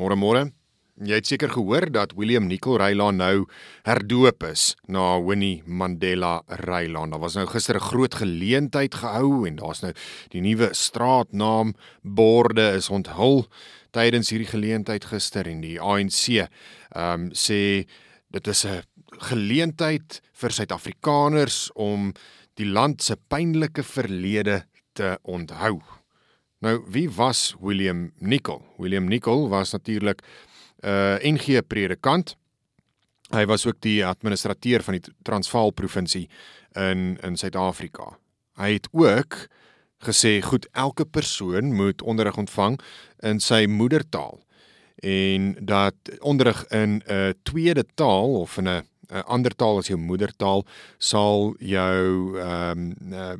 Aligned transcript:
Môre 0.00 0.16
môre. 0.16 0.46
Jy 1.04 1.16
het 1.18 1.28
seker 1.28 1.50
gehoor 1.52 1.84
dat 1.92 2.14
William 2.16 2.46
Nicol 2.48 2.78
Rylaan 2.80 3.18
nou 3.20 3.42
herdoop 3.84 4.46
is 4.48 4.70
na 4.88 5.18
Winnie 5.20 5.60
Mandela 5.68 6.38
Rylaan. 6.62 7.12
Daar 7.12 7.20
was 7.20 7.36
nou 7.36 7.44
gister 7.46 7.76
'n 7.76 7.84
groot 7.84 8.14
geleentheid 8.14 8.94
gehou 8.94 9.46
en 9.46 9.56
daar's 9.56 9.82
nou 9.82 9.92
die 10.30 10.40
nuwe 10.40 10.72
straatnaam 10.72 11.74
borde 12.02 12.72
is 12.76 12.88
onthul 12.88 13.46
tydens 13.92 14.30
hierdie 14.30 14.48
geleentheid 14.48 15.04
gister 15.04 15.46
en 15.46 15.60
die 15.60 15.80
ANC 15.80 16.28
ehm 16.28 16.48
um, 16.96 17.30
sê 17.32 17.84
dit 18.30 18.46
is 18.46 18.64
'n 18.64 18.82
geleentheid 19.20 20.22
vir 20.32 20.50
Suid-Afrikaners 20.50 21.70
om 21.74 22.12
die 22.54 22.66
land 22.66 23.02
se 23.02 23.16
pynlike 23.28 23.82
verlede 23.82 24.64
te 24.94 25.18
onthou. 25.22 25.99
Nou, 26.60 26.82
wie 26.92 27.10
was 27.10 27.54
William 27.60 28.10
Nicol? 28.18 28.60
William 28.76 29.04
Nicol 29.08 29.48
was 29.48 29.70
natuurlik 29.72 30.20
'n 30.80 30.88
uh, 30.88 31.32
NG 31.32 31.66
predikant. 31.66 32.36
Hy 33.30 33.44
was 33.46 33.66
ook 33.66 33.80
die 33.80 34.06
administrateur 34.06 34.82
van 34.82 34.94
die 34.94 35.12
Transvaal 35.22 35.70
provinsie 35.70 36.28
in 36.72 37.18
in 37.20 37.36
Suid-Afrika. 37.36 38.18
Hy 38.54 38.72
het 38.72 38.88
ook 38.92 39.48
gesê 40.04 40.40
goed 40.42 40.68
elke 40.72 41.04
persoon 41.04 41.74
moet 41.74 42.02
onderrig 42.02 42.36
ontvang 42.36 42.80
in 43.18 43.40
sy 43.40 43.66
moedertaal 43.68 44.40
en 45.00 45.56
dat 45.60 45.94
onderrig 46.18 46.66
in 46.66 47.02
'n 47.06 47.34
tweede 47.42 47.84
taal 47.94 48.40
of 48.40 48.56
in 48.56 48.68
'n 48.68 48.86
'n 49.10 49.24
ander 49.26 49.54
taal 49.54 49.78
as 49.78 49.88
jou 49.88 49.98
moedertaal 49.98 50.64
sal 50.98 51.54
jou 51.58 52.38
ehm 52.38 52.94
um, 53.02 53.12
uh, 53.12 53.36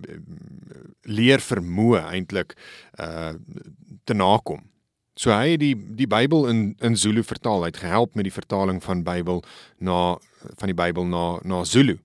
leer 1.02 1.40
vermoë 1.40 2.02
eintlik 2.10 2.56
uh 2.98 3.32
te 4.04 4.14
nakom. 4.14 4.62
So 5.14 5.30
hy 5.30 5.54
het 5.54 5.60
die 5.60 5.74
die 5.74 6.08
Bybel 6.08 6.48
in 6.48 6.60
in 6.80 6.96
Zulu 6.96 7.22
vertaal. 7.22 7.62
Hy 7.62 7.72
het 7.72 7.82
gehelp 7.84 8.14
met 8.14 8.24
die 8.24 8.34
vertaling 8.34 8.82
van 8.82 9.02
Bybel 9.04 9.42
na 9.78 10.16
van 10.56 10.72
die 10.72 10.74
Bybel 10.74 11.04
na 11.04 11.38
na 11.44 11.64
Zulu. 11.64 11.98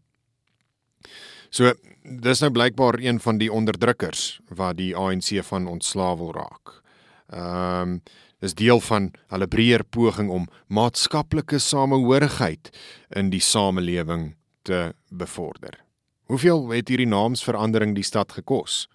So 1.50 1.74
dis 2.04 2.42
nou 2.44 2.52
blykbaar 2.52 3.00
een 3.00 3.20
van 3.20 3.38
die 3.38 3.52
onderdrukkers 3.52 4.40
wat 4.50 4.78
die 4.78 4.96
ANC 4.96 5.40
van 5.48 5.68
ontslaaw 5.68 6.18
wil 6.18 6.34
raak. 6.34 6.82
Ehm 7.30 7.82
um, 7.82 8.02
is 8.40 8.54
deel 8.54 8.80
van 8.80 9.12
hulle 9.28 9.48
breër 9.48 9.84
poging 9.84 10.30
om 10.30 10.48
maatskaplike 10.68 11.60
samehorigheid 11.60 12.70
in 13.16 13.30
die 13.30 13.42
samelewing 13.44 14.36
te 14.62 14.94
bevorder. 15.10 15.80
Hoeveel 16.26 16.70
het 16.70 16.90
hierdie 16.90 17.10
naamsverandering 17.10 17.94
die 17.96 18.04
stad 18.04 18.32
gekos? 18.32 18.88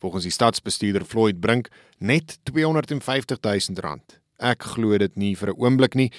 Volgens 0.00 0.26
die 0.28 0.34
stadsbestuurder 0.34 1.04
Floyd 1.04 1.40
Brink 1.40 1.70
net 1.98 2.38
250 2.42 3.40
000 3.40 3.80
rand. 3.80 4.18
Ek 4.36 4.66
glo 4.74 4.98
dit 4.98 5.16
nie 5.16 5.34
vir 5.36 5.54
'n 5.54 5.58
oomblik 5.58 5.94
nie 5.94 6.12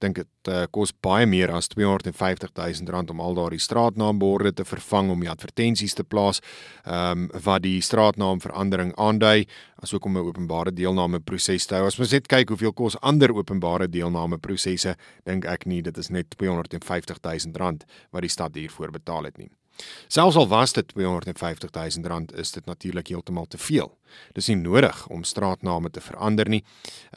dink 0.00 0.16
dit 0.20 0.50
uh, 0.50 0.64
kos 0.72 0.92
baie 1.04 1.26
meer 1.28 1.52
as 1.54 1.68
250 1.68 2.52
000 2.56 2.92
rand 2.92 3.10
om 3.10 3.20
al 3.20 3.36
daardie 3.38 3.60
straatnaamborde 3.60 4.52
te 4.52 4.64
vervang 4.64 5.10
om 5.14 5.20
die 5.20 5.30
advertensies 5.30 5.94
te 5.94 6.04
plaas 6.04 6.42
ehm 6.84 7.26
um, 7.26 7.28
wat 7.44 7.62
die 7.62 7.80
straatnaamverandering 7.84 8.92
aandui 8.96 9.46
asook 9.82 10.04
om 10.04 10.16
'n 10.16 10.26
openbare 10.26 10.72
deelname 10.72 11.20
proses 11.20 11.66
te 11.66 11.74
hou. 11.74 11.86
As 11.86 11.98
ons 11.98 12.12
net 12.12 12.28
kyk 12.28 12.48
hoeveel 12.48 12.72
kos 12.72 12.96
ander 13.00 13.32
openbare 13.32 13.88
deelname 13.88 14.38
prosesse, 14.38 14.96
dink 15.24 15.44
ek 15.44 15.66
nie 15.66 15.82
dit 15.82 15.98
is 15.98 16.10
net 16.10 16.30
250 16.36 17.20
000 17.22 17.56
rand 17.56 17.84
wat 18.10 18.22
die 18.22 18.28
stad 18.28 18.54
hiervoor 18.54 18.90
betaal 18.90 19.24
het 19.24 19.38
nie. 19.38 19.50
Selfs 20.08 20.36
al 20.36 20.48
was 20.50 20.72
dit 20.72 20.88
250 20.88 21.70
000 21.70 22.08
rand, 22.08 22.34
is 22.34 22.52
dit 22.52 22.66
natuurlik 22.66 23.08
heeltemal 23.08 23.46
te 23.46 23.58
veel. 23.58 23.92
Dis 24.34 24.50
nie 24.50 24.58
nodig 24.58 25.06
om 25.08 25.24
straatname 25.24 25.90
te 25.90 26.00
verander 26.00 26.48
nie. 26.48 26.64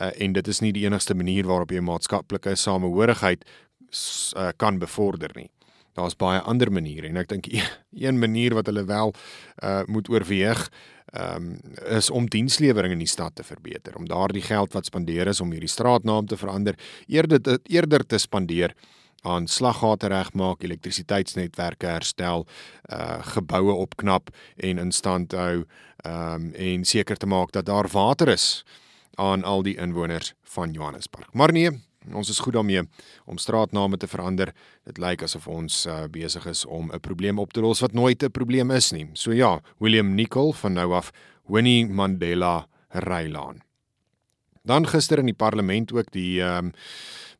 Uh, 0.01 0.11
en 0.17 0.33
dit 0.33 0.47
is 0.47 0.61
nie 0.61 0.73
die 0.75 0.85
enigste 0.85 1.15
manier 1.17 1.47
waarop 1.49 1.71
jy 1.71 1.81
maatskaplike 1.81 2.55
samehorigheid 2.55 3.45
uh, 3.45 4.49
kan 4.57 4.79
bevorder 4.79 5.33
nie. 5.35 5.49
Daar's 5.93 6.17
baie 6.17 6.41
ander 6.41 6.71
maniere 6.73 7.09
en 7.09 7.19
ek 7.21 7.29
dink 7.29 7.49
een 8.05 8.19
manier 8.19 8.55
wat 8.57 8.69
hulle 8.71 8.85
wel 8.89 9.13
uh, 9.13 9.83
moet 9.85 10.09
oorweeg 10.09 10.67
um, 11.13 11.59
is 11.93 12.09
om 12.09 12.29
dienslewering 12.29 12.95
in 12.95 13.03
die 13.03 13.09
stad 13.09 13.35
te 13.37 13.45
verbeter, 13.45 13.97
om 13.97 14.07
daardie 14.09 14.41
geld 14.41 14.73
wat 14.73 14.89
spandeer 14.89 15.29
is 15.29 15.41
om 15.43 15.53
hierdie 15.53 15.71
straatnaam 15.71 16.27
te 16.27 16.39
verander, 16.39 16.79
eerder 17.07 17.59
eerder 17.69 18.05
te 18.05 18.17
spandeer 18.17 18.73
aan 19.23 19.47
slaggate 19.47 20.07
regmaak, 20.11 20.63
elektrisiteitsnetwerke 20.63 21.87
herstel, 21.87 22.47
uh 22.91 23.19
geboue 23.33 23.73
opknap 23.73 24.29
en 24.55 24.77
in 24.77 24.91
stand 24.91 25.31
hou, 25.31 25.63
um 26.05 26.51
en 26.53 26.85
seker 26.85 27.17
te 27.17 27.27
maak 27.27 27.51
dat 27.51 27.65
daar 27.65 27.87
water 27.91 28.27
is 28.27 28.63
aan 29.15 29.43
al 29.43 29.63
die 29.63 29.77
inwoners 29.77 30.33
van 30.43 30.71
Johannesburg. 30.71 31.33
Maar 31.33 31.51
nee, 31.51 31.69
ons 32.11 32.29
is 32.29 32.39
goed 32.39 32.53
daarmee 32.53 32.81
om 33.25 33.37
straatname 33.37 33.97
te 33.97 34.07
verander. 34.07 34.53
Dit 34.83 34.97
lyk 34.97 35.23
asof 35.23 35.47
ons 35.47 35.85
uh, 35.85 36.03
besig 36.11 36.45
is 36.49 36.65
om 36.65 36.91
'n 36.91 36.99
probleem 36.99 37.39
op 37.39 37.53
te 37.53 37.61
los 37.61 37.79
wat 37.79 37.93
nooit 37.93 38.23
'n 38.23 38.31
probleem 38.31 38.71
is 38.71 38.91
nie. 38.91 39.09
So 39.13 39.31
ja, 39.31 39.61
William 39.77 40.15
Nicol 40.15 40.53
van 40.53 40.73
nou 40.73 40.93
af 40.93 41.11
Winnie 41.47 41.87
Mandela 41.87 42.67
Rylaan. 42.89 43.61
Dan 44.63 44.87
gister 44.87 45.19
in 45.19 45.25
die 45.25 45.35
parlement 45.35 45.93
ook 45.93 46.11
die 46.11 46.41
ehm 46.41 46.65
um, 46.65 46.71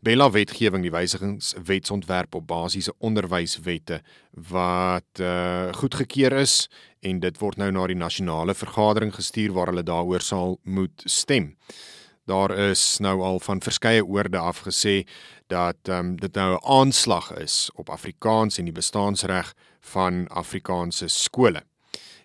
Bella 0.04 0.26
wetgewing 0.32 0.84
die 0.84 0.92
wysigingswetsontwerp 0.92 2.36
op 2.36 2.48
basiese 2.50 2.92
onderwyswette 3.00 4.02
wat 4.50 5.22
uh 5.24 5.72
goedgekeur 5.80 6.36
is 6.42 6.68
en 7.08 7.22
dit 7.24 7.40
word 7.40 7.62
nou 7.62 7.70
na 7.72 7.86
die 7.88 7.96
nasionale 7.96 8.52
vergadering 8.54 9.14
gestuur 9.16 9.54
waar 9.56 9.72
hulle 9.72 9.86
daaroor 9.88 10.26
sal 10.26 10.58
moet 10.64 11.06
stem. 11.08 11.54
Daar 12.28 12.52
is 12.52 13.00
nou 13.00 13.22
al 13.24 13.40
van 13.48 13.64
verskeie 13.64 14.04
oorde 14.04 14.44
af 14.44 14.66
gesê 14.68 15.06
dat 15.48 15.80
um, 15.88 16.16
dit 16.20 16.36
nou 16.36 16.52
'n 16.56 16.66
aanslag 16.80 17.32
is 17.40 17.70
op 17.76 17.90
Afrikaans 17.90 18.58
en 18.58 18.66
die 18.66 18.76
bestaansreg 18.76 19.54
van 19.80 20.28
Afrikaanse 20.28 21.08
skole. 21.08 21.64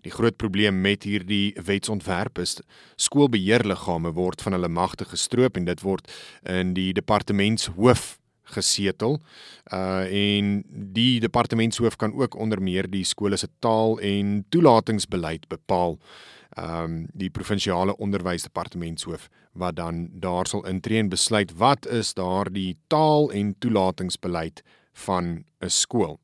Die 0.07 0.15
groot 0.15 0.37
probleem 0.37 0.81
met 0.81 1.03
hierdie 1.03 1.57
wetsontwerp 1.65 2.39
is 2.39 2.59
skoolbeheerliggame 2.97 4.13
word 4.15 4.43
van 4.43 4.53
hulle 4.53 4.69
magte 4.69 5.05
gestroop 5.05 5.57
en 5.57 5.65
dit 5.65 5.83
word 5.83 6.11
in 6.47 6.75
die 6.75 6.93
departementshoof 6.93 8.19
gesetel. 8.55 9.19
Uh 9.73 10.07
en 10.09 10.63
die 10.95 11.21
departementshoof 11.21 11.97
kan 11.97 12.15
ook 12.15 12.37
onder 12.37 12.63
meer 12.63 12.89
die 12.91 13.05
skole 13.05 13.37
se 13.37 13.49
taal 13.59 13.99
en 14.01 14.45
toelatingsbeleid 14.49 15.49
bepaal. 15.49 15.99
Um 16.59 17.07
die 17.13 17.31
provinsiale 17.31 17.97
onderwysdepartementshoof 17.97 19.29
wat 19.53 19.77
dan 19.77 20.09
daar 20.13 20.47
sal 20.47 20.67
intree 20.67 20.99
en 20.99 21.09
besluit 21.09 21.53
wat 21.59 21.87
is 21.87 22.15
daardie 22.15 22.79
taal 22.87 23.31
en 23.31 23.55
toelatingsbeleid 23.59 24.63
van 24.93 25.45
'n 25.61 25.71
skool. 25.71 26.19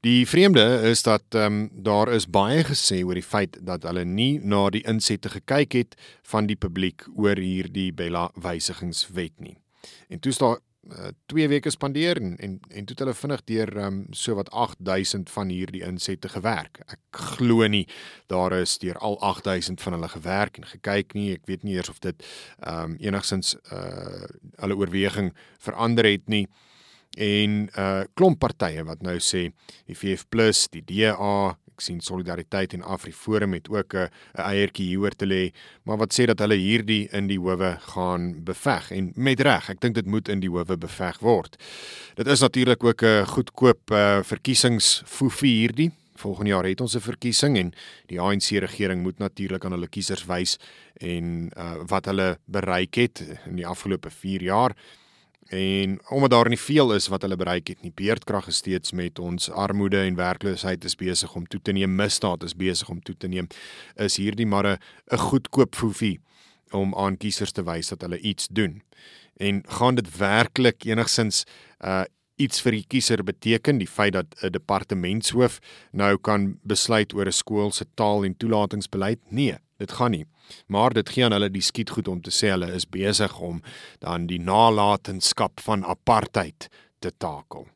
Die 0.00 0.28
vreemde 0.28 0.80
is 0.88 1.02
dat 1.02 1.22
ehm 1.28 1.44
um, 1.44 1.70
daar 1.72 2.08
is 2.08 2.24
baie 2.30 2.64
gesê 2.64 3.02
oor 3.04 3.14
die 3.14 3.26
feit 3.26 3.58
dat 3.60 3.82
hulle 3.84 4.04
nie 4.04 4.38
na 4.40 4.70
die 4.72 4.80
insette 4.88 5.28
gekyk 5.28 5.72
het 5.76 5.96
van 6.30 6.46
die 6.48 6.56
publiek 6.56 7.04
oor 7.16 7.36
hierdie 7.36 7.92
Bella 7.92 8.30
wysigingswet 8.34 9.34
nie. 9.44 9.58
En 10.08 10.20
toe 10.20 10.32
staan 10.32 10.56
uh, 10.88 11.10
twee 11.26 11.48
weke 11.48 11.70
spandeer 11.70 12.16
en 12.16 12.38
en, 12.38 12.54
en 12.70 12.88
toe 12.88 12.96
het 12.96 13.02
hulle 13.04 13.14
vinnig 13.14 13.44
deur 13.44 13.74
ehm 13.76 13.98
um, 13.98 13.98
so 14.16 14.38
wat 14.40 14.50
8000 14.50 15.30
van 15.30 15.52
hierdie 15.52 15.84
insette 15.84 16.32
gewerk. 16.32 16.80
Ek 16.88 17.20
glo 17.36 17.68
nie 17.68 17.84
daar 18.32 18.56
is 18.56 18.78
deur 18.78 18.96
al 18.98 19.20
8000 19.20 19.84
van 19.84 19.98
hulle 19.98 20.08
gewerk 20.08 20.56
en 20.56 20.64
gekyk 20.72 21.12
nie. 21.12 21.34
Ek 21.36 21.44
weet 21.44 21.62
nie 21.62 21.76
eers 21.76 21.92
of 21.92 22.00
dit 22.00 22.24
ehm 22.64 22.96
um, 22.96 22.96
enigsins 23.04 23.52
uh 23.68 24.24
hulle 24.64 24.80
oorweging 24.80 25.34
verander 25.58 26.08
het 26.08 26.28
nie 26.28 26.46
en 27.18 27.68
uh 27.78 28.02
klomp 28.14 28.38
partye 28.38 28.84
wat 28.86 29.02
nou 29.02 29.18
sê 29.18 29.50
VF+ 29.88 30.26
die 30.70 30.84
DA 30.86 31.56
ek 31.80 31.86
sien 31.86 32.00
solidariteit 32.04 32.74
en 32.76 32.84
Afriforum 32.84 33.54
het 33.56 33.68
ook 33.72 33.94
'n 33.94 34.08
'n 34.36 34.44
eiertjie 34.52 34.86
hieroor 34.92 35.16
te 35.16 35.26
lê 35.26 35.52
maar 35.84 35.96
wat 35.96 36.12
sê 36.12 36.26
dat 36.26 36.38
hulle 36.38 36.56
hierdie 36.56 37.08
in 37.12 37.26
die 37.26 37.38
howe 37.38 37.78
gaan 37.94 38.44
beveg. 38.44 38.90
En 38.90 39.12
met 39.16 39.40
reg 39.40 39.70
ek 39.70 39.80
dink 39.80 39.94
dit 39.94 40.06
moet 40.06 40.28
in 40.28 40.40
die 40.40 40.50
howe 40.50 40.76
beveg 40.76 41.18
word. 41.20 41.56
Dit 42.14 42.26
is 42.26 42.40
natuurlik 42.40 42.84
ook 42.84 43.02
'n 43.02 43.26
goedkoop 43.26 43.90
uh 43.90 44.22
verkiesingsfoefie 44.22 45.56
hierdie. 45.60 45.90
Volgende 46.16 46.50
jaar 46.50 46.64
het 46.64 46.80
ons 46.80 46.94
'n 46.96 47.00
verkiesing 47.00 47.56
en 47.56 47.72
die 48.06 48.20
ANC 48.20 48.60
regering 48.60 49.02
moet 49.02 49.18
natuurlik 49.18 49.64
aan 49.64 49.72
hulle 49.72 49.88
kiesers 49.88 50.26
wys 50.26 50.58
en 51.00 51.50
uh 51.56 51.82
wat 51.86 52.04
hulle 52.04 52.38
bereik 52.44 52.94
het 52.94 53.24
in 53.46 53.56
die 53.56 53.66
afgelope 53.66 54.10
4 54.10 54.42
jaar 54.42 54.76
En 55.50 55.98
omdat 56.08 56.30
daar 56.30 56.48
nie 56.48 56.58
veel 56.58 56.92
is 56.94 57.08
wat 57.10 57.22
hulle 57.26 57.36
bereik 57.36 57.72
het 57.72 57.82
nie, 57.82 57.90
beerdkrag 57.94 58.46
is 58.46 58.60
steeds 58.62 58.92
met 58.94 59.18
ons 59.18 59.48
armoede 59.50 59.98
en 59.98 60.14
werkloosheid 60.14 60.84
is 60.84 60.94
besig 60.94 61.34
om 61.34 61.46
toe 61.50 61.58
te 61.62 61.72
neem, 61.74 61.96
misdaad 61.98 62.44
is 62.46 62.54
besig 62.54 62.88
om 62.88 63.00
toe 63.02 63.16
te 63.18 63.26
neem, 63.26 63.48
is 63.96 64.20
hierdie 64.22 64.46
maar 64.46 64.66
'n 64.66 64.78
goedkoop 65.18 65.74
foefie 65.74 66.20
om 66.70 66.94
aan 66.94 67.16
kiesers 67.16 67.52
te 67.52 67.64
wys 67.66 67.88
dat 67.88 68.00
hulle 68.00 68.18
iets 68.18 68.46
doen. 68.46 68.82
En 69.36 69.62
gaan 69.66 69.94
dit 69.94 70.16
werklik 70.16 70.84
enigsins 70.84 71.44
uh 71.84 72.04
iets 72.40 72.62
vir 72.64 72.72
die 72.72 72.84
kiezer 72.88 73.20
beteken 73.24 73.78
die 73.78 73.88
feit 73.88 74.12
dat 74.12 74.26
'n 74.42 74.50
departementshoof 74.50 75.58
nou 75.92 76.16
kan 76.16 76.58
besluit 76.62 77.12
oor 77.12 77.26
'n 77.26 77.32
skool 77.32 77.70
se 77.70 77.84
taal 77.94 78.24
en 78.24 78.36
toelatingsbeleid? 78.36 79.18
Nee, 79.28 79.56
Dit 79.80 79.96
gaan 79.96 80.12
nie. 80.12 80.26
Maar 80.68 80.92
dit 80.92 81.08
gee 81.08 81.24
aan 81.24 81.32
hulle 81.32 81.50
die 81.50 81.64
skietgoed 81.64 82.08
om 82.08 82.20
te 82.20 82.32
sê 82.34 82.52
hulle 82.52 82.68
is 82.76 82.88
besig 82.88 83.38
om 83.40 83.62
dan 84.04 84.28
die 84.28 84.40
nalatenskap 84.40 85.60
van 85.64 85.86
apartheid 85.88 86.68
te 87.00 87.12
takel. 87.16 87.68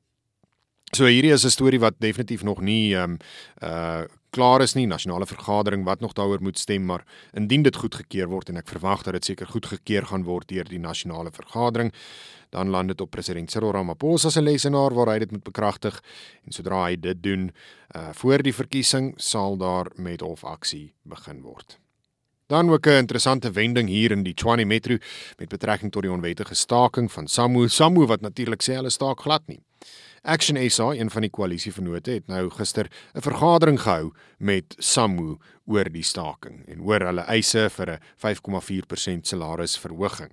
So 0.95 1.09
hierdie 1.11 1.33
is 1.33 1.45
'n 1.45 1.51
storie 1.51 1.81
wat 1.81 1.95
definitief 1.99 2.43
nog 2.43 2.61
nie 2.61 2.95
ehm 2.95 3.11
um, 3.11 3.19
uh 3.63 4.05
klaar 4.35 4.63
is 4.63 4.75
nie 4.75 4.87
nasionale 4.87 5.27
vergadering 5.27 5.85
wat 5.85 6.01
nog 6.01 6.13
daaroor 6.13 6.43
moet 6.43 6.59
stem 6.59 6.85
maar 6.85 7.05
indien 7.33 7.63
dit 7.63 7.77
goedgekeur 7.77 8.27
word 8.29 8.49
en 8.49 8.57
ek 8.57 8.69
verwag 8.69 9.03
dat 9.03 9.15
dit 9.15 9.25
seker 9.25 9.47
goedgekeur 9.47 10.07
gaan 10.11 10.25
word 10.27 10.49
deur 10.49 10.65
die 10.65 10.79
nasionale 10.79 11.31
vergadering 11.31 11.93
dan 12.51 12.71
land 12.71 12.89
dit 12.89 13.01
op 13.01 13.11
president 13.11 13.51
Cyril 13.51 13.73
Ramaphosa 13.73 14.31
se 14.31 14.43
lesenaar 14.43 14.95
waar 14.95 15.13
hy 15.13 15.19
dit 15.19 15.31
moet 15.31 15.45
bekragtig 15.45 16.03
en 16.47 16.53
sodra 16.53 16.85
hy 16.89 16.97
dit 16.97 17.23
doen 17.23 17.51
uh 17.95 18.11
voor 18.13 18.43
die 18.43 18.55
verkiesing 18.55 19.15
sal 19.17 19.57
daar 19.57 19.91
met 19.97 20.21
hofaksie 20.21 20.95
begin 21.03 21.43
word. 21.43 21.84
Dan 22.47 22.71
ook 22.71 22.87
'n 22.87 22.91
interessante 22.91 23.51
wending 23.51 23.89
hier 23.89 24.11
in 24.11 24.23
die 24.23 24.35
Tshwane 24.35 24.65
Metro 24.65 24.97
met 25.37 25.49
betrekking 25.49 25.93
tot 25.93 26.03
die 26.03 26.11
onwettige 26.11 26.55
staking 26.55 27.13
van 27.13 27.27
SAMU. 27.27 27.69
SAMU 27.69 28.07
wat 28.07 28.21
natuurlik 28.21 28.63
sê 28.63 28.75
hulle 28.75 28.91
staak 28.91 29.21
glad 29.21 29.43
nie. 29.47 29.61
Action 30.23 30.71
SA, 30.71 30.91
een 30.93 31.11
van 31.11 31.21
die 31.21 31.31
koalisievennote, 31.31 32.11
het 32.11 32.27
nou 32.27 32.51
gister 32.51 32.91
'n 33.15 33.21
vergadering 33.21 33.81
gehou 33.81 34.13
met 34.39 34.75
SAMU 34.79 35.37
oor 35.67 35.85
die 35.85 36.03
staking 36.03 36.67
en 36.67 36.81
oor 36.81 37.01
hulle 37.01 37.21
eise 37.21 37.71
vir 37.71 37.91
'n 37.91 37.99
5,4% 38.17 39.27
salarisverhoging. 39.27 40.31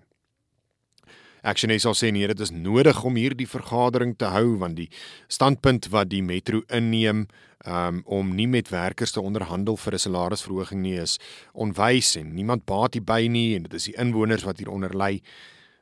Action 1.41 1.73
SA 1.79 1.93
sê 1.97 2.11
nee, 2.13 2.27
dit 2.27 2.39
is 2.39 2.51
nodig 2.53 3.03
om 3.03 3.15
hierdie 3.17 3.47
vergadering 3.49 4.13
te 4.17 4.29
hou 4.29 4.57
want 4.61 4.77
die 4.77 4.89
standpunt 5.27 5.87
wat 5.89 6.11
die 6.11 6.21
metro 6.21 6.61
inneem 6.69 7.25
um, 7.65 8.01
om 8.05 8.35
nie 8.35 8.47
met 8.47 8.69
werkers 8.69 9.15
te 9.15 9.21
onderhandel 9.21 9.77
vir 9.77 9.93
'n 9.93 10.05
salarisverhoging 10.05 10.81
nie 10.81 10.99
is 11.01 11.17
onwys 11.53 12.15
en 12.15 12.35
niemand 12.35 12.65
baat 12.65 12.93
hierby 12.93 13.27
nie 13.27 13.55
en 13.55 13.63
dit 13.63 13.73
is 13.73 13.89
die 13.89 13.97
inwoners 13.97 14.43
wat 14.43 14.57
hieronder 14.57 14.93
ly. 14.97 15.21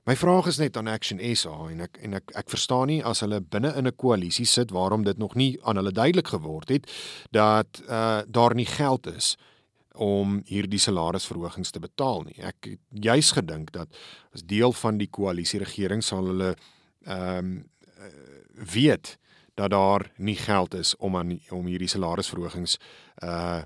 My 0.06 0.16
vraag 0.16 0.48
is 0.48 0.58
net 0.58 0.78
aan 0.78 0.88
Action 0.88 1.20
SA 1.36 1.68
en 1.70 1.82
ek 1.82 2.00
en 2.02 2.14
ek 2.14 2.32
ek 2.34 2.50
verstaan 2.50 2.88
nie 2.88 3.04
as 3.04 3.20
hulle 3.20 3.42
binne 3.42 3.76
in 3.76 3.86
'n 3.88 3.96
koalisie 3.96 4.46
sit 4.46 4.72
waarom 4.72 5.04
dit 5.04 5.18
nog 5.18 5.36
nie 5.36 5.60
aan 5.64 5.76
hulle 5.76 5.92
duidelik 5.92 6.28
geword 6.28 6.70
het 6.70 6.90
dat 7.32 7.82
uh 7.90 8.22
daar 8.28 8.56
nie 8.56 8.66
geld 8.66 9.08
is 9.08 9.36
om 9.96 10.42
hierdie 10.46 10.80
salarisverhogings 10.80 11.72
te 11.72 11.80
betaal 11.80 12.24
nie. 12.28 12.38
Ek 12.44 12.68
het 12.70 13.04
juis 13.04 13.32
gedink 13.32 13.72
dat 13.72 13.90
as 14.34 14.46
deel 14.46 14.74
van 14.74 14.98
die 14.98 15.10
koalisie 15.10 15.60
regering 15.60 16.04
sal 16.04 16.26
hulle 16.32 16.56
ehm 17.06 17.38
um, 17.38 17.58
weet 18.60 19.18
dat 19.56 19.72
daar 19.72 20.12
nie 20.18 20.36
geld 20.36 20.74
is 20.74 20.96
om 20.98 21.16
aan 21.16 21.40
om 21.50 21.66
hierdie 21.66 21.88
salarisverhogings 21.88 22.78
uh 23.24 23.62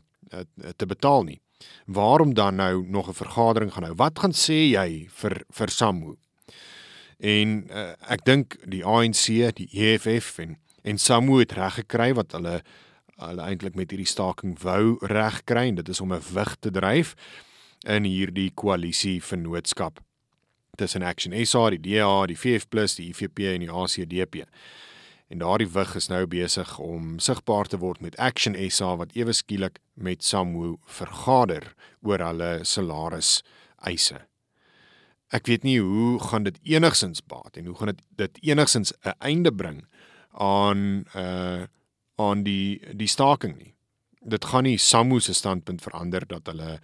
te 0.78 0.86
betaal 0.86 1.24
nie. 1.24 1.42
Waarom 1.86 2.34
dan 2.34 2.56
nou 2.56 2.86
nog 2.88 3.08
'n 3.08 3.14
vergadering 3.14 3.74
gaan 3.74 3.84
hou? 3.84 3.96
Wat 3.96 4.20
gaan 4.20 4.32
sê 4.34 4.74
jy 4.74 5.08
vir 5.10 5.44
vir 5.50 5.70
Samu? 5.70 6.18
En 7.18 7.68
uh, 7.70 7.94
ek 8.10 8.26
dink 8.26 8.58
die 8.66 8.86
ANC, 8.86 9.56
die 9.56 9.70
EFF 9.72 10.38
en 10.38 10.58
en 10.84 10.98
SAMU 10.98 11.40
het 11.40 11.52
reg 11.56 11.74
gekry 11.80 12.14
wat 12.14 12.32
hulle 12.36 12.58
hulle 13.28 13.46
eintlik 13.48 13.76
met 13.76 13.92
hierdie 13.92 14.10
staking 14.10 14.56
wou 14.64 14.98
reg 15.10 15.42
kry 15.50 15.68
en 15.70 15.80
dit 15.82 15.90
is 15.90 16.02
om 16.02 16.14
'n 16.14 16.24
wig 16.34 16.56
te 16.60 16.72
dryf 16.72 17.16
in 17.86 18.04
hierdie 18.04 18.52
koalisie 18.56 19.22
vennootskap 19.22 20.00
tussen 20.78 21.04
Action 21.04 21.34
SA, 21.46 21.70
die 21.70 21.80
DA, 21.80 22.26
die 22.26 22.38
VF+, 22.38 22.66
die 22.96 23.10
IFP 23.10 23.40
en 23.40 23.60
die 23.60 23.70
ACDP. 23.70 24.46
En 25.30 25.38
daardie 25.38 25.70
wig 25.70 25.96
is 25.96 26.10
nou 26.10 26.26
besig 26.26 26.80
om 26.80 27.20
sigbaar 27.20 27.68
te 27.68 27.78
word 27.78 28.02
met 28.02 28.18
Action 28.18 28.56
SA 28.70 28.96
wat 28.96 29.14
ewe 29.16 29.34
skielik 29.34 29.80
met 29.94 30.24
SAMU 30.24 30.78
vergader 30.86 31.76
oor 32.02 32.20
hulle 32.20 32.60
salaris 32.64 33.44
eise 33.78 34.26
ek 35.34 35.50
weet 35.50 35.66
nie 35.66 35.80
hoe 35.82 36.20
gaan 36.22 36.46
dit 36.46 36.60
enigsins 36.76 37.24
baat 37.26 37.58
en 37.58 37.70
hoe 37.70 37.78
gaan 37.80 37.94
dit 37.94 38.02
dit 38.22 38.42
enigsins 38.54 38.94
'n 39.02 39.18
einde 39.20 39.52
bring 39.52 39.86
aan 40.32 41.06
uh 41.16 41.66
aan 42.16 42.44
die 42.44 42.82
die 42.94 43.08
staking 43.08 43.58
nie. 43.58 43.74
Dit 44.24 44.46
gaan 44.46 44.64
nie 44.64 44.78
Samu 44.80 45.20
se 45.20 45.34
standpunt 45.34 45.82
verander 45.82 46.24
dat 46.28 46.48
hulle 46.48 46.80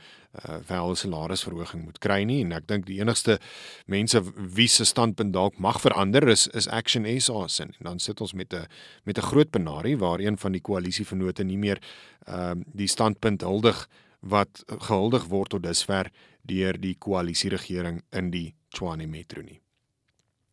uh 0.46 0.58
wel 0.68 0.90
'n 0.90 0.96
salarisverhoging 0.96 1.84
moet 1.84 2.00
kry 2.00 2.24
nie 2.24 2.42
en 2.44 2.52
ek 2.52 2.68
dink 2.68 2.86
die 2.86 3.00
enigste 3.00 3.40
mense 3.86 4.22
wie 4.36 4.68
se 4.68 4.86
standpunt 4.86 5.34
dalk 5.34 5.58
mag 5.58 5.82
verander 5.82 6.28
is 6.28 6.48
is 6.48 6.68
Action 6.68 7.06
SA 7.22 7.48
se 7.48 7.64
en 7.64 7.74
dan 7.80 8.00
sit 8.00 8.22
ons 8.22 8.34
met 8.34 8.54
'n 8.54 8.68
met 9.06 9.18
'n 9.18 9.22
groot 9.22 9.52
benarie 9.52 9.98
waar 9.98 10.20
een 10.20 10.38
van 10.38 10.52
die 10.52 10.62
koalisievennote 10.62 11.44
nie 11.44 11.58
meer 11.58 11.82
ehm 12.28 12.60
uh, 12.60 12.64
die 12.74 12.88
standpunt 12.88 13.42
huldig 13.42 13.88
wat 14.20 14.64
gehuldig 14.68 15.26
word 15.26 15.50
tot 15.50 15.64
dusver 15.64 16.12
deur 16.42 16.80
die 16.80 16.96
koalisieregering 16.96 18.04
in 18.12 18.32
die 18.32 18.56
Tshwane 18.70 19.08
Metro 19.08 19.42
nie. 19.42 19.62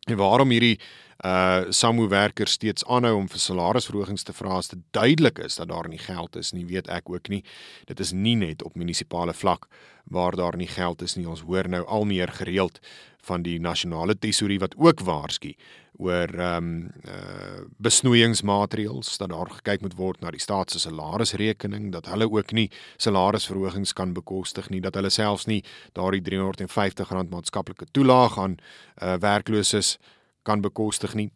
En 0.07 0.15
waarom 0.15 0.49
hierdie 0.55 0.79
uh 1.25 1.65
SAMU 1.73 2.07
werkers 2.07 2.51
steeds 2.51 2.85
aanhou 2.85 3.15
om 3.17 3.25
vir 3.27 3.41
salarisverhogings 3.41 4.23
te 4.23 4.35
vra 4.37 4.59
as 4.61 4.69
dit 4.71 4.79
duidelik 4.95 5.39
is 5.43 5.57
dat 5.57 5.67
daar 5.67 5.89
nie 5.89 5.99
geld 5.99 6.35
is 6.39 6.53
nie, 6.53 6.65
weet 6.69 6.87
ek 6.93 7.09
ook 7.09 7.27
nie. 7.33 7.41
Dit 7.89 7.99
is 7.99 8.13
nie 8.13 8.35
net 8.37 8.63
op 8.63 8.77
munisipale 8.77 9.33
vlak 9.33 9.67
waar 10.05 10.37
daar 10.37 10.55
nie 10.55 10.69
geld 10.69 11.01
is 11.01 11.17
nie. 11.17 11.27
Ons 11.27 11.41
hoor 11.43 11.67
nou 11.67 11.83
al 11.83 12.05
meer 12.05 12.31
gereeld 12.31 12.79
van 13.27 13.43
die 13.45 13.59
nasionale 13.59 14.15
tesourie 14.15 14.59
wat 14.63 14.75
ook 14.77 15.03
waarsku 15.07 15.53
oor 15.97 16.29
ehm 16.29 16.57
um, 16.57 16.91
uh 17.05 17.63
besnoeiingsmaatreëls 17.77 19.17
dat 19.17 19.29
daar 19.29 19.49
gekyk 19.59 19.81
moet 19.81 19.95
word 19.97 20.21
na 20.21 20.31
die 20.33 20.41
staat 20.41 20.71
se 20.71 20.79
salarisrekening 20.79 21.91
dat 21.91 22.09
hulle 22.11 22.29
ook 22.29 22.51
nie 22.51 22.69
salarisverhogings 22.97 23.93
kan 23.93 24.13
bekostig 24.13 24.69
nie 24.69 24.81
dat 24.81 24.95
hulle 24.95 25.09
selfs 25.09 25.45
nie 25.45 25.63
daardie 25.93 26.21
R350 26.21 27.29
maatskaplike 27.29 27.89
toelaag 27.91 28.37
aan 28.37 28.57
uh 29.01 29.17
werklooses 29.21 29.97
kan 30.43 30.61
bekostig 30.61 31.13
nie. 31.15 31.29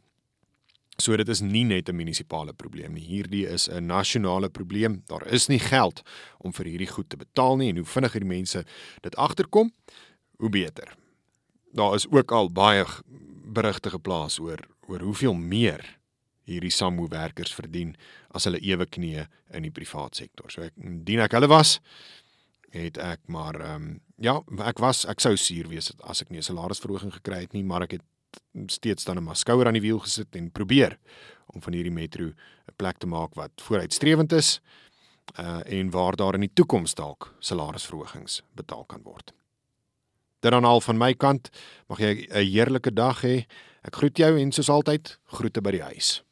So 1.01 1.17
dit 1.17 1.29
is 1.29 1.41
nie 1.41 1.63
net 1.63 1.89
'n 1.89 1.95
munisipale 1.95 2.53
probleem 2.53 2.93
nie. 2.93 3.05
Hierdie 3.05 3.47
is 3.47 3.67
'n 3.69 3.85
nasionale 3.85 4.49
probleem. 4.49 5.01
Daar 5.07 5.27
is 5.27 5.47
nie 5.47 5.59
geld 5.59 6.01
om 6.39 6.53
vir 6.53 6.65
hierdie 6.65 6.91
goed 6.91 7.09
te 7.09 7.17
betaal 7.17 7.57
nie 7.57 7.69
en 7.69 7.77
hoe 7.77 7.85
vinniger 7.85 8.19
die 8.19 8.29
mense 8.37 8.65
dit 9.01 9.15
agterkom, 9.15 9.71
hoe 10.37 10.49
beter. 10.49 11.00
Daar 11.73 11.95
is 11.95 12.07
ook 12.11 12.31
al 12.31 12.51
baie 12.51 12.85
berigte 13.51 13.89
geplaas 13.89 14.39
oor 14.39 14.59
oor 14.87 14.99
hoeveel 14.99 15.33
meer 15.33 15.83
hierdie 16.43 16.71
SAMU 16.73 17.07
werkers 17.07 17.53
verdien 17.55 17.93
as 18.35 18.47
hulle 18.47 18.59
ewe 18.59 18.85
knieë 18.85 19.27
in 19.55 19.63
die 19.63 19.71
privaat 19.71 20.17
sektor. 20.19 20.51
So 20.51 20.65
ek 20.65 20.75
dien 20.75 21.21
ek 21.23 21.35
hulle 21.37 21.47
was 21.51 21.79
het 22.71 22.97
ek 22.97 23.27
maar 23.27 23.59
ehm 23.59 23.75
um, 23.75 23.99
ja, 24.21 24.37
ek 24.67 24.79
was 24.79 25.03
ek 25.09 25.19
sou 25.23 25.33
suur 25.37 25.67
wees 25.71 25.91
as 26.03 26.21
ek 26.21 26.29
nie 26.29 26.39
'n 26.39 26.49
salarisverhoging 26.49 27.13
gekry 27.13 27.41
het 27.41 27.53
nie, 27.53 27.63
maar 27.63 27.83
ek 27.83 27.97
het 27.97 28.05
steeds 28.71 29.03
dan 29.03 29.17
'n 29.17 29.23
maskouer 29.23 29.67
aan 29.67 29.73
die 29.73 29.87
wiel 29.87 29.99
gesit 29.99 30.35
en 30.35 30.51
probeer 30.51 30.97
om 31.47 31.61
van 31.61 31.73
hierdie 31.73 31.91
metro 31.91 32.25
'n 32.25 32.75
plek 32.77 32.97
te 32.97 33.07
maak 33.07 33.35
wat 33.35 33.51
vooruitstrewend 33.61 34.31
is 34.33 34.61
uh 35.39 35.61
en 35.65 35.89
waar 35.89 36.15
daar 36.15 36.33
in 36.33 36.41
die 36.41 36.53
toekoms 36.53 36.93
dalk 36.95 37.35
salarisverhogings 37.39 38.41
betaal 38.55 38.85
kan 38.85 39.01
word. 39.03 39.33
Dit 40.41 40.51
dan 40.51 40.65
al 40.65 40.81
van 40.81 40.97
my 40.97 41.13
kant, 41.13 41.49
mag 41.89 41.99
jy 42.01 42.27
'n 42.27 42.45
heerlike 42.45 42.93
dag 42.93 43.21
hê. 43.21 43.45
Ek 43.85 43.95
groet 43.95 44.17
jou 44.17 44.39
en 44.39 44.51
soos 44.51 44.69
altyd, 44.69 45.17
groete 45.25 45.61
by 45.61 45.71
die 45.71 45.83
huis. 45.83 46.23